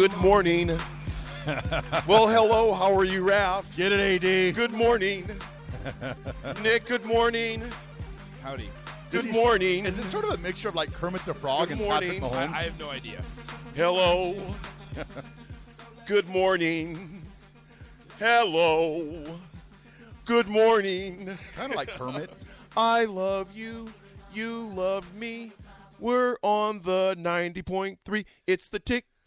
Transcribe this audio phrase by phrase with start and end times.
[0.00, 0.68] Good morning.
[2.06, 2.72] well, hello.
[2.72, 3.76] How are you, Ralph?
[3.76, 4.54] Get it, AD.
[4.54, 5.28] Good morning.
[6.62, 7.62] Nick, good morning.
[8.42, 8.70] Howdy.
[9.10, 9.84] Good Is he- morning.
[9.84, 12.18] Is it sort of a mixture of like Kermit the Frog Good and morning.
[12.18, 12.54] Patrick Mahomes?
[12.54, 13.22] I have no idea.
[13.76, 14.42] Hello.
[16.06, 17.22] good morning.
[18.18, 19.22] Hello.
[20.24, 21.36] Good morning.
[21.56, 22.30] kind of like Kermit.
[22.74, 23.92] I love you.
[24.32, 25.52] You love me.
[25.98, 28.24] We're on the 90.3.
[28.46, 28.78] It's the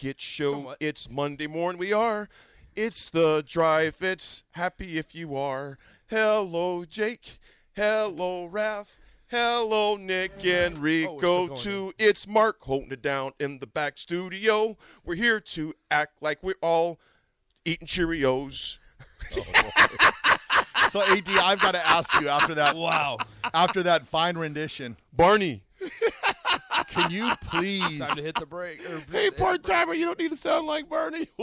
[0.03, 0.51] ticket show.
[0.51, 0.77] Somewhat.
[0.81, 1.79] It's Monday morning.
[1.79, 2.27] We are.
[2.75, 3.95] It's the drive.
[4.01, 5.77] It's happy if you are.
[6.07, 7.39] Hello, Jake.
[7.73, 8.99] Hello, Ralph.
[9.27, 11.17] Hello, Nick and Rico.
[11.17, 11.93] still going too.
[11.97, 14.77] It's Mark holding it down in the back studio.
[15.05, 16.99] We're here to act like we're all
[17.65, 18.79] eating Cheerios.
[20.91, 23.17] so AD, I've got to ask you after that Wow.
[23.53, 25.63] after that fine rendition, Barney.
[26.93, 28.79] Can you please Time to hit the break.
[28.89, 31.27] or- Hey, part timer, you don't need to sound like Barney.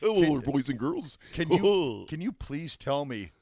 [0.00, 1.18] Hello, boys and girls.
[1.32, 3.32] can you can you please tell me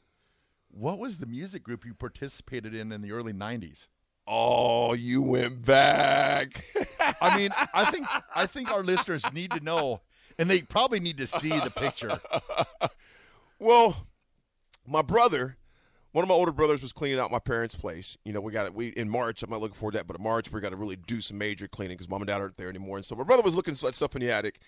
[0.70, 3.88] what was the music group you participated in in the early 90s?
[4.26, 6.64] Oh, you went back.
[7.20, 10.02] I mean, I think I think our listeners need to know
[10.38, 12.20] and they probably need to see the picture.
[13.58, 14.06] well,
[14.86, 15.56] my brother,
[16.12, 18.18] one of my older brothers, was cleaning out my parents' place.
[18.24, 18.74] You know, we got it.
[18.74, 19.42] We in March.
[19.42, 21.38] I'm not looking forward to that, but in March we got to really do some
[21.38, 22.96] major cleaning because mom and dad aren't there anymore.
[22.96, 24.60] And so my brother was looking at stuff in the attic.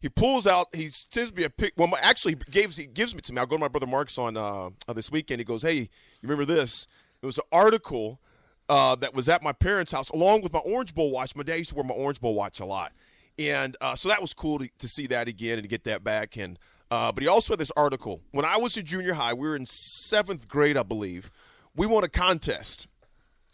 [0.00, 0.68] He pulls out.
[0.74, 1.72] He sends me a pic.
[1.76, 3.40] Well, my, actually, he gives he gives me to me.
[3.40, 5.40] I'll go to my brother Mark's on uh, uh, this weekend.
[5.40, 5.88] He goes, "Hey, you
[6.22, 6.86] remember this?
[7.20, 8.20] It was an article
[8.68, 11.34] uh, that was at my parents' house, along with my Orange Bowl watch.
[11.34, 12.92] My dad used to wear my Orange Bowl watch a lot,
[13.38, 16.04] and uh, so that was cool to, to see that again and to get that
[16.04, 16.36] back.
[16.36, 16.60] And
[16.90, 19.34] uh, but he also had this article when I was in junior high.
[19.34, 21.30] We were in seventh grade, I believe.
[21.76, 22.86] We won a contest.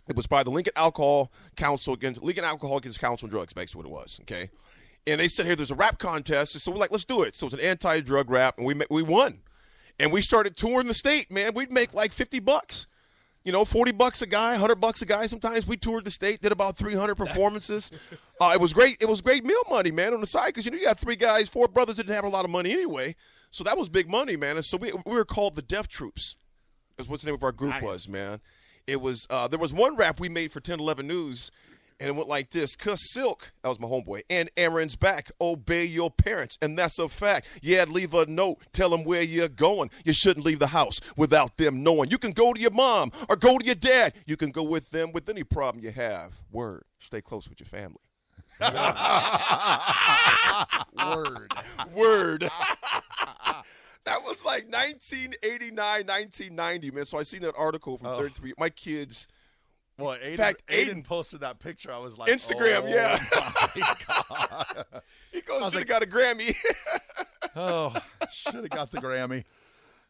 [0.09, 3.85] It was by the Lincoln Alcohol Council against Lincoln Alcohol Against Council and Drugs, basically
[3.85, 4.19] what it was.
[4.23, 4.51] Okay,
[5.07, 7.35] and they said, "Hey, there's a rap contest," and so we're like, "Let's do it."
[7.35, 9.41] So it's an anti-drug rap, and we we won,
[9.99, 11.31] and we started touring the state.
[11.31, 12.87] Man, we'd make like fifty bucks,
[13.45, 15.27] you know, forty bucks a guy, hundred bucks a guy.
[15.27, 17.91] Sometimes we toured the state, did about three hundred performances.
[18.41, 18.97] uh, it was great.
[19.01, 21.17] It was great meal money, man, on the side because you know you got three
[21.17, 23.15] guys, four brothers that didn't have a lot of money anyway,
[23.51, 24.57] so that was big money, man.
[24.57, 26.37] And so we we were called the Deaf Troops.
[26.97, 28.41] That's what the name of our group was, man.
[28.87, 31.51] It was uh, there was one rap we made for 10 11 News,
[32.01, 35.31] and it went like this: "Cause Silk, that was my homeboy, and Aaron's back.
[35.41, 37.47] Obey your parents, and that's a fact.
[37.63, 39.91] Yeah, leave a note, tell them where you're going.
[40.05, 42.11] You shouldn't leave the house without them knowing.
[42.11, 44.15] You can go to your mom or go to your dad.
[44.27, 46.33] You can go with them with any problem you have.
[46.51, 47.99] Word, stay close with your family.
[50.97, 51.53] Word.
[51.93, 52.43] Word.
[54.05, 57.05] that was like 1989, 1990, man.
[57.05, 58.17] So I seen that article from Oh.
[58.19, 58.55] 33.
[58.59, 59.27] My kids.
[59.97, 61.93] Well, Aiden, fact, Aiden, Aiden- posted that picture.
[61.93, 63.19] I was like, Instagram, oh, yeah.
[63.77, 64.85] my God.
[65.33, 66.57] He goes, should have like- got a Grammy.
[67.57, 67.95] oh,
[68.33, 69.45] should have got the Grammy.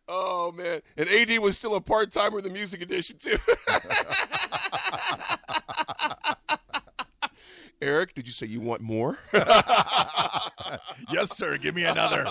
[0.08, 0.80] oh, man.
[0.96, 3.36] And AD was still a part timer in the music edition, too.
[7.82, 9.18] Eric, did you say you want more?
[11.12, 11.58] yes, sir.
[11.58, 12.24] Give me another.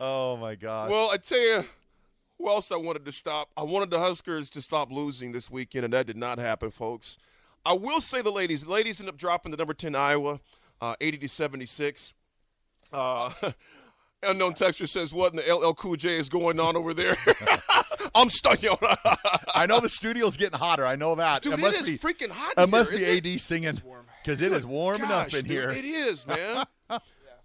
[0.00, 0.90] oh my gosh.
[0.90, 1.64] well, I tell you,
[2.38, 3.50] who else I wanted to stop?
[3.56, 7.18] I wanted the Huskers to stop losing this weekend, and that did not happen, folks.
[7.66, 8.64] I will say the ladies.
[8.64, 10.40] The ladies end up dropping the number 10 Iowa,
[10.80, 12.14] uh, 80 to 76.
[12.92, 13.32] Uh,
[14.22, 17.16] unknown texture says, "What in the LL Cool J is going on over there?"
[18.14, 18.78] I'm stuck, yo.
[19.54, 20.86] I know the studio's getting hotter.
[20.86, 21.42] I know that.
[21.42, 22.54] Dude, it it must is be freaking hot.
[22.56, 23.82] It in must here, be isn't AD singing
[24.22, 25.68] because it is warm Gosh, enough in dude, here.
[25.68, 26.64] It is, man.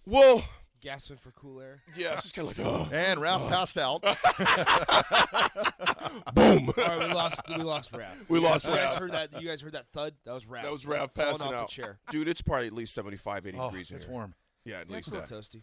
[0.06, 0.46] well,
[0.84, 1.82] gasping for cool air.
[1.98, 3.50] Yeah, it's just kind of like, oh, And Ralph oh.
[3.50, 4.02] passed out.
[6.36, 6.70] boom.
[6.78, 7.42] All right, we lost.
[7.58, 8.10] We lost Raph.
[8.28, 9.00] We You guys- lost You guys Raph.
[9.00, 9.42] heard that?
[9.42, 10.14] You guys heard that thud?
[10.26, 10.64] That was Raph.
[10.64, 11.70] That was Raph falling passing off out.
[11.70, 12.00] the chair.
[12.12, 14.14] Dude, it's probably at least 75, 80 oh, degrees in it's here.
[14.14, 14.34] warm.
[14.66, 15.44] Yeah, at Yeah, least it's a little that.
[15.44, 15.62] toasty.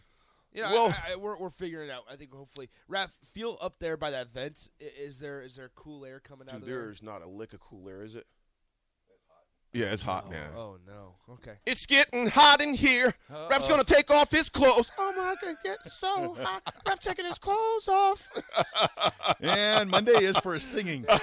[0.53, 2.03] You know, Well- I, I, we're we're figuring it out.
[2.11, 4.69] I think hopefully, Raph, feel up there by that vent.
[4.81, 6.79] I- Is there is there cool air coming out Dude, of there?
[6.81, 8.25] there's not a lick of cool air, is it?
[9.73, 10.51] Yeah, it's hot, man.
[10.55, 11.15] Oh no.
[11.29, 11.53] Okay.
[11.65, 13.13] It's getting hot in here.
[13.49, 14.91] Rap's gonna take off his clothes.
[14.97, 16.61] Oh my god, get so hot.
[16.85, 18.27] Rap taking his clothes off.
[19.39, 21.05] And Monday is for singing.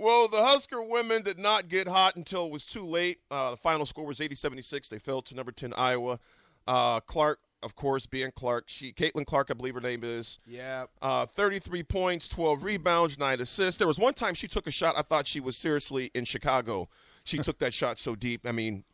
[0.00, 3.18] Well, the Husker women did not get hot until it was too late.
[3.30, 4.88] Uh, the final score was 80-76.
[4.88, 6.18] They fell to number 10 Iowa.
[6.66, 8.64] Uh, Clark, of course, being Clark.
[8.68, 10.38] She, Caitlin Clark, I believe her name is.
[10.46, 10.86] Yeah.
[11.02, 13.78] Uh, 33 points, 12 rebounds, 9 assists.
[13.78, 14.94] There was one time she took a shot.
[14.96, 16.88] I thought she was seriously in Chicago.
[17.24, 18.46] She took that shot so deep.
[18.46, 18.84] I mean,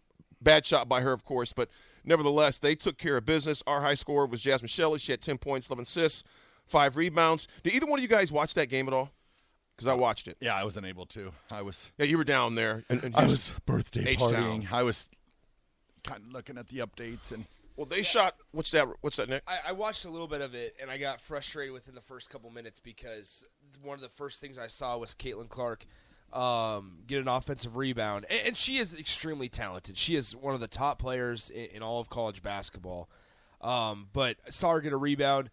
[0.43, 1.69] bad shot by her, of course, but
[2.05, 3.63] nevertheless, they took care of business.
[3.67, 4.99] Our high score was Jasmine Shelley.
[4.99, 6.25] She had 10 points, 11 assists,
[6.67, 7.47] 5 rebounds.
[7.63, 9.11] Did either one of you guys watch that game at all?
[9.77, 10.39] Because I watched it.
[10.41, 11.33] Yeah, I wasn't able to.
[11.51, 12.85] I was Yeah, you were down there.
[12.89, 14.33] And, and I was birthday H-Town.
[14.33, 14.73] partying.
[14.73, 15.09] I was
[16.03, 17.45] kind of looking at the updates and
[17.77, 18.37] Well, they shot.
[18.53, 18.89] What's that?
[19.03, 19.43] What's that, Nick?
[19.47, 22.31] I, I watched a little bit of it and I got frustrated within the first
[22.31, 23.45] couple minutes because
[23.83, 25.87] one of the first things I saw was Caitlin Clark
[26.33, 29.97] um, get an offensive rebound, and, and she is extremely talented.
[29.97, 33.09] She is one of the top players in, in all of college basketball.
[33.61, 35.51] Um, but I saw her get a rebound.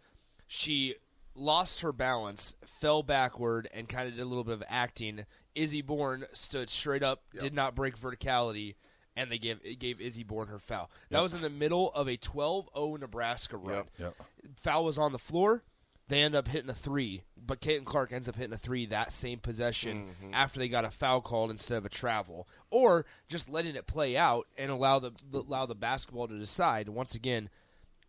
[0.48, 0.96] She
[1.36, 5.26] lost her balance, fell backward, and kind of did a little bit of acting.
[5.56, 8.76] Izzy Bourne stood straight up, did not break verticality,
[9.16, 10.90] and they gave gave Izzy Bourne her foul.
[11.10, 13.84] That was in the middle of a 12-0 Nebraska run.
[14.00, 14.16] Yep.
[14.56, 15.64] Foul was on the floor.
[16.10, 19.14] They end up hitting a three, but Caitlin Clark ends up hitting a three that
[19.14, 23.76] same possession after they got a foul called instead of a travel, or just letting
[23.76, 26.90] it play out and allow the allow the basketball to decide.
[26.90, 27.50] Once again,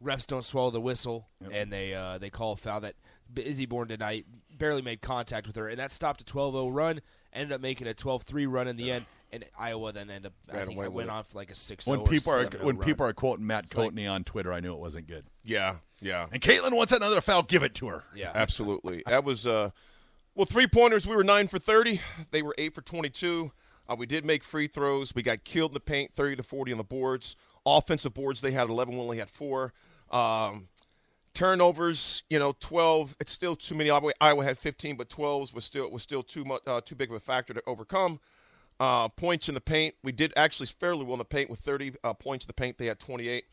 [0.02, 2.96] refs don't swallow the whistle and they uh, they call a foul that
[3.36, 7.00] Izzy Bourne tonight barely made contact with her, and that stopped a 12-0 run.
[7.32, 10.56] Ended up making a 12-3 run in the end, and Iowa then ended up I
[10.58, 11.12] Ran think away I with went it.
[11.12, 14.52] off like a 6 when people are when people are quoting Matt Coatney on Twitter,
[14.52, 15.24] I knew it wasn't good.
[15.42, 17.42] Yeah, yeah, And Caitlin wants another foul.
[17.42, 18.04] Give it to her.
[18.14, 19.02] yeah absolutely.
[19.06, 19.70] That was uh,
[20.34, 21.06] well, three pointers.
[21.06, 22.00] We were nine for thirty.
[22.30, 23.52] They were eight for twenty-two.
[23.88, 25.14] Uh, we did make free throws.
[25.14, 27.36] We got killed in the paint, thirty to forty on the boards.
[27.66, 28.94] Offensive boards, they had eleven.
[28.94, 29.72] We only had four.
[30.10, 30.68] Um,
[31.34, 33.16] turnovers, you know, twelve.
[33.20, 33.90] It's still too many.
[33.90, 37.10] Iowa, Iowa had fifteen, but twelves was still was still too much, uh, too big
[37.10, 38.20] of a factor to overcome.
[38.80, 41.94] Uh, points in the paint, we did actually fairly well in the paint with 30
[42.02, 42.76] uh, points in the paint.
[42.76, 43.44] They had 28.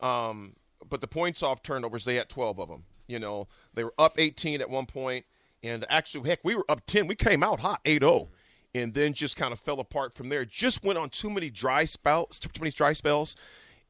[0.00, 0.56] Um,
[0.88, 2.84] but the points off turnovers, they had 12 of them.
[3.06, 5.26] You know, they were up 18 at one point,
[5.62, 7.06] and actually, heck, we were up 10.
[7.06, 8.28] We came out hot 8-0,
[8.74, 10.44] and then just kind of fell apart from there.
[10.44, 13.36] Just went on too many dry spells, too many dry spells,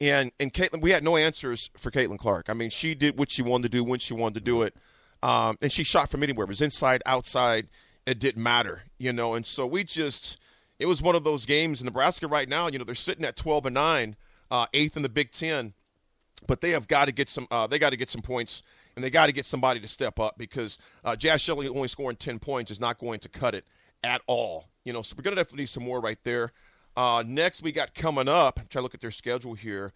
[0.01, 2.47] and and Caitlin, we had no answers for Caitlin Clark.
[2.49, 4.75] I mean, she did what she wanted to do when she wanted to do it,
[5.23, 6.45] um, and she shot from anywhere.
[6.45, 7.69] It was inside, outside.
[8.07, 9.35] It didn't matter, you know.
[9.35, 10.37] And so we just,
[10.79, 11.81] it was one of those games.
[11.81, 14.17] in Nebraska right now, you know, they're sitting at 12 and nine,
[14.51, 15.75] uh, eighth in the Big Ten
[16.47, 17.47] but they have got to get some.
[17.51, 18.63] Uh, they got to get some points,
[18.97, 22.17] and they got to get somebody to step up because uh, Jazz Shelley only scoring
[22.17, 23.65] ten points is not going to cut it
[24.03, 24.67] at all.
[24.85, 26.53] You know, so we're going to definitely need some more right there.
[26.97, 28.57] Uh, next, we got coming up.
[28.57, 29.93] Trying to look at their schedule here.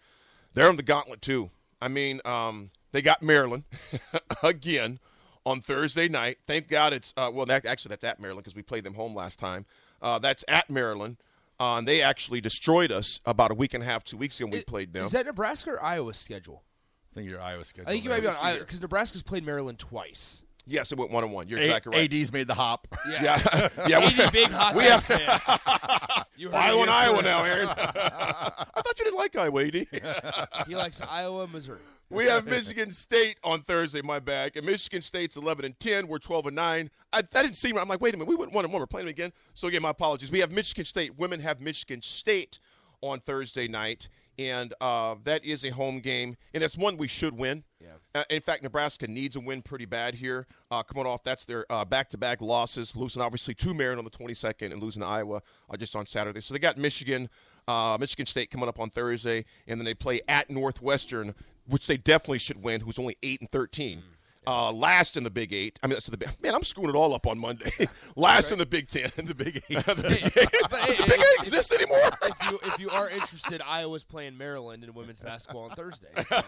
[0.53, 1.51] They're on the gauntlet too.
[1.81, 3.63] I mean, um, they got Maryland
[4.43, 4.99] again
[5.45, 6.39] on Thursday night.
[6.47, 7.45] Thank God it's uh, well.
[7.45, 9.65] That, actually, that's at Maryland because we played them home last time.
[10.01, 11.17] Uh, that's at Maryland.
[11.59, 14.45] Uh, and they actually destroyed us about a week and a half, two weeks ago
[14.45, 15.05] when we played them.
[15.05, 16.63] Is that Nebraska or Iowa schedule?
[17.11, 17.89] I think your Iowa schedule.
[17.89, 20.43] I think you might be on Iowa because Nebraska's played Maryland twice.
[20.65, 21.49] Yes, it went one on one.
[21.49, 22.13] You're A- exactly right.
[22.13, 22.87] AD's made the hop.
[23.09, 23.99] Yeah, yeah.
[24.05, 26.23] we- 80 big hot we have- fan.
[26.37, 27.67] You heard Iowa and Iowa now, Aaron.
[27.75, 30.67] I thought you didn't like Iowa, AD.
[30.67, 31.81] He likes Iowa, Missouri.
[32.09, 34.01] We have Michigan State on Thursday.
[34.01, 34.57] My bag.
[34.57, 36.07] And Michigan State's 11 and 10.
[36.07, 36.89] We're 12 and 9.
[37.11, 37.81] I, that didn't seem right.
[37.81, 38.29] I'm like, wait a minute.
[38.29, 38.81] We went one and one.
[38.81, 39.33] We're playing them again.
[39.53, 40.31] So again, my apologies.
[40.31, 41.17] We have Michigan State.
[41.17, 42.59] Women have Michigan State
[43.01, 47.37] on Thursday night, and uh, that is a home game, and it's one we should
[47.37, 47.63] win.
[47.81, 47.87] Yeah.
[48.13, 50.47] Uh, in fact, Nebraska needs a win pretty bad here.
[50.71, 54.71] Uh, coming off, that's their uh, back-to-back losses, losing obviously to Maryland on the 22nd
[54.71, 56.41] and losing to Iowa uh, just on Saturday.
[56.41, 57.29] So they got Michigan,
[57.67, 61.35] uh, Michigan State coming up on Thursday, and then they play at Northwestern,
[61.69, 62.81] which they definitely should win.
[62.81, 64.03] Who's only eight and 13.
[64.47, 65.77] Uh, last in the Big Eight.
[65.83, 66.55] I mean, that's the man.
[66.55, 67.71] I'm screwing it all up on Monday.
[68.15, 69.11] last in the Big Ten.
[69.15, 69.85] the Big Eight.
[69.85, 70.51] the Big Eight.
[70.87, 72.09] Does the Big Eight exist anymore?
[72.23, 76.07] If you if you are interested, Iowa's playing Maryland in women's basketball on Thursday.
[76.17, 76.41] So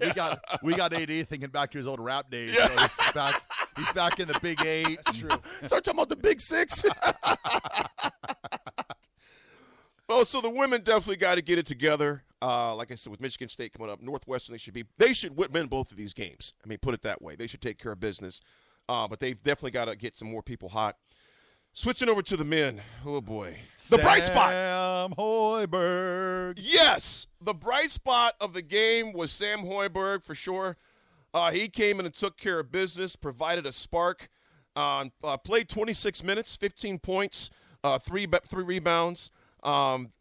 [0.00, 2.56] We got we got AD thinking back to his old rap days.
[2.56, 3.42] So he's back.
[3.76, 4.98] He's back in the Big Eight.
[5.04, 5.28] that's true.
[5.66, 6.84] Start talking about the Big Six.
[10.08, 12.22] well, so the women definitely got to get it together.
[12.40, 15.36] Uh, like I said, with Michigan State coming up, Northwestern they should be they should
[15.36, 16.54] win both of these games.
[16.64, 17.34] I mean, put it that way.
[17.34, 18.40] They should take care of business.
[18.88, 20.96] Uh, but they've definitely got to get some more people hot.
[21.72, 22.80] Switching over to the men.
[23.04, 23.58] Oh boy,
[23.90, 24.50] the bright spot.
[24.50, 26.58] Sam Hoiberg.
[26.62, 30.76] Yes, the bright spot of the game was Sam Hoiberg for sure.
[31.34, 34.30] Uh, he came in and took care of business, provided a spark.
[34.74, 37.50] Um, uh, played 26 minutes, 15 points,
[37.82, 39.30] uh, three three rebounds.
[39.66, 40.12] Um,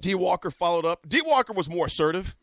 [0.00, 1.08] D Walker followed up.
[1.08, 2.34] D Walker was more assertive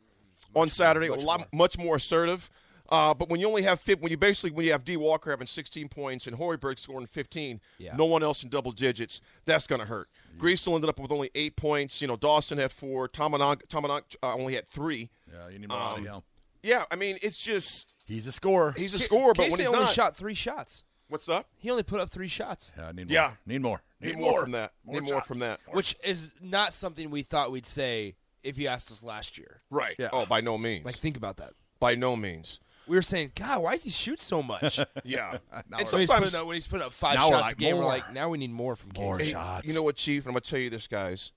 [0.55, 2.49] on Saturday, a lot much more assertive.
[2.91, 5.29] Uh, but when you only have fif- when you basically when you have D Walker
[5.29, 7.95] having 16 points and Hoiberg scoring 15, Yeah.
[7.95, 10.09] no one else in double digits, that's going to hurt.
[10.39, 12.01] Griesel ended up with only eight points.
[12.01, 13.07] You know, Dawson had four.
[13.07, 15.11] Tominaga, Tominaga uh, only had three.
[15.31, 16.21] Yeah, you need more out Um, him.
[16.63, 18.73] Yeah, I mean, it's just He's a scorer.
[18.75, 20.83] he's a scorer, but when Keisei he's only not, shot three shots.
[21.09, 21.47] what's up?
[21.57, 23.13] He only put up three shots, yeah, I need more.
[23.13, 23.31] Yeah.
[23.45, 23.81] Need more.
[24.01, 24.71] Need more from that.
[24.85, 25.59] Need more from that.
[25.71, 29.61] which is not something we thought we'd say if you asked us last year.
[29.69, 29.95] Right.
[29.99, 30.09] Yeah.
[30.13, 30.85] Oh, by no means.
[30.85, 31.51] Like, think about that.
[31.79, 32.59] by no means.
[32.87, 34.79] We were saying, God, why does he shoot so much?
[35.03, 35.37] Yeah.
[35.69, 37.53] Now and we're- when, he's sometimes, putting up, when he's putting up five shots like,
[37.53, 39.01] a game, we're like, now we need more from Keisei.
[39.01, 39.67] More Hey, shots.
[39.67, 40.25] You know what, Chief?
[40.25, 41.31] I'm going to tell you this, guys.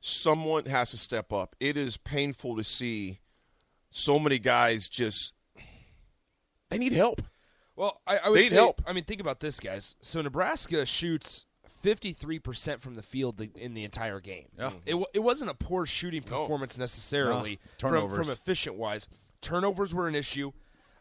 [0.00, 1.56] Someone has to step up.
[1.58, 3.20] It is painful to see
[3.90, 5.32] so many guys just.
[6.70, 7.22] They need help.
[7.74, 8.82] Well, I, I would They need say, help.
[8.86, 9.96] I mean, think about this, guys.
[10.00, 11.45] So Nebraska shoots
[11.82, 14.46] 53% from the field in the entire game.
[14.58, 14.70] Yeah.
[14.84, 17.58] It, it wasn't a poor shooting performance necessarily No.
[17.78, 18.18] from, Turnovers.
[18.18, 19.08] from efficient wise.
[19.40, 20.52] Turnovers were an issue,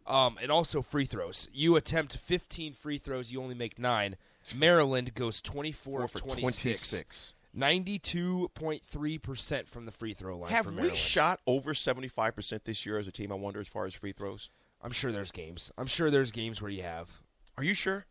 [0.07, 1.47] um, and also free throws.
[1.53, 4.15] You attempt 15 free throws, you only make nine.
[4.55, 6.89] Maryland goes 24 of for 26.
[6.89, 7.33] 26.
[7.57, 13.11] 92.3% from the free throw line Have we shot over 75% this year as a
[13.11, 14.49] team, I wonder, as far as free throws?
[14.81, 15.71] I'm sure there's games.
[15.77, 17.09] I'm sure there's games where you have.
[17.57, 18.05] Are you sure?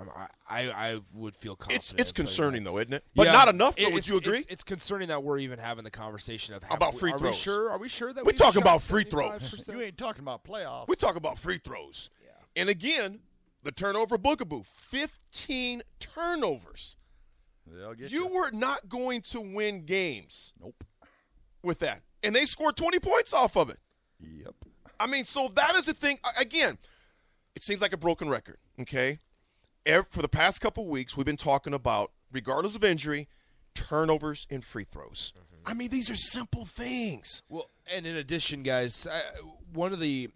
[0.00, 1.82] I'm- I, I, I would feel confident.
[1.82, 3.04] It's it's in telling you concerning, though, isn't it?
[3.14, 3.32] But Yeah.
[3.32, 3.84] not enough, though.
[3.84, 4.38] Would it's- you agree?
[4.38, 7.18] It's, it's concerning that we're even having the conversation of have About we- free are
[7.18, 7.34] throws.
[7.34, 7.70] We sure?
[7.70, 9.42] Are we sure that We're talking about free throws.
[9.54, 9.68] 75%?
[9.74, 10.88] you ain't talking about playoffs.
[10.88, 12.10] We talk about free throws.
[12.24, 12.30] Yeah.
[12.56, 13.20] And again,
[13.62, 16.96] the turnover bookaboo 15 turnovers.
[17.66, 20.82] They'll get You were not going to win games Nope.
[21.62, 22.02] with that.
[22.22, 23.78] And they scored 20 points off of it.
[24.20, 24.54] Yep.
[24.98, 26.18] I mean, so that is the thing.
[26.38, 26.78] Again,
[27.54, 29.18] it seems like a broken record, okay?
[29.86, 33.28] Ev- For the past couple weeks, we've been talking about, regardless of injury,
[33.74, 35.32] turnovers and free throws.
[35.36, 35.68] Mm-hmm.
[35.70, 37.42] I mean, these are simple things.
[37.48, 39.20] Well, and in addition, guys, I,
[39.72, 40.30] one of the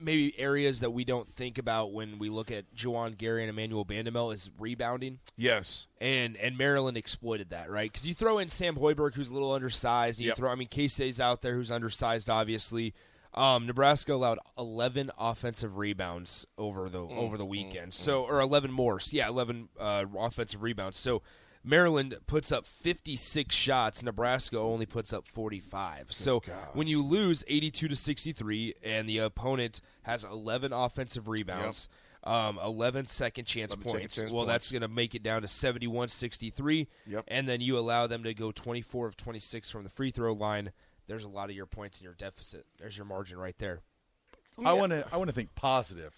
[0.00, 3.84] maybe areas that we don't think about when we look at Juwan Gary and Emmanuel
[3.84, 5.18] Bandoumel is rebounding.
[5.36, 5.86] Yes.
[6.00, 7.90] and and Maryland exploited that, right?
[7.90, 10.18] Because you throw in Sam Hoiberg, who's a little undersized.
[10.20, 10.36] And you Yep.
[10.36, 12.94] throw, I mean, Keisei's out there, who's undersized, obviously.
[13.34, 18.98] Um, Nebraska allowed 11 offensive rebounds over the over the weekend, so or 11 more,
[19.10, 20.96] yeah, 11 uh, offensive rebounds.
[20.96, 21.22] So
[21.62, 26.12] Maryland puts up 56 shots, Nebraska only puts up 45.
[26.12, 26.42] So
[26.72, 31.88] when you lose 82 to 63, and the opponent has 11 offensive rebounds.
[32.24, 34.14] Um, 11 second chance 11 second points.
[34.16, 34.52] chance well, points.
[34.52, 36.88] that's going to make it down to 71 63.
[37.06, 37.24] Yep.
[37.28, 40.72] And then you allow them to go 24 of 26 from the free throw line.
[41.08, 42.66] There's a lot of your points in your deficit.
[42.78, 43.80] There's your margin right there.
[44.64, 45.06] I want to.
[45.12, 46.12] I want to think positive.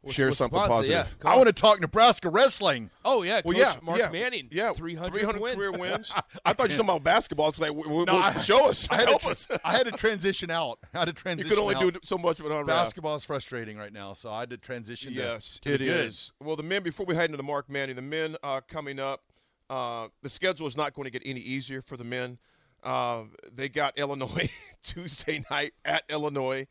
[0.00, 0.96] What's- Share what's something positive?
[0.96, 1.18] positive.
[1.24, 2.90] Yeah, I want to talk Nebraska wrestling.
[3.04, 3.40] Oh, yeah.
[3.44, 4.48] Well, Coach yeah, Mark yeah, Manning.
[4.52, 5.56] yeah, 300, 300 win.
[5.56, 6.12] career wins.
[6.44, 7.48] I thought you were talking about basketball.
[7.48, 9.48] It's like, w- w- No, well, I- show us, I help to, us.
[9.64, 10.78] I had to transition out.
[10.94, 11.50] I had to transition.
[11.50, 11.92] You could only out.
[11.94, 14.56] do so much of it on Basketball is frustrating right now, so I had to
[14.56, 15.12] transition.
[15.12, 16.14] Yes, to, it the good.
[16.40, 19.22] Well, the men, before we head into the Mark Manning, the men uh, coming up,
[19.70, 22.38] uh, the schedule is not going to get any easier for the men.
[22.82, 24.50] Uh, they got Illinois
[24.82, 26.66] Tuesday night at Illinois,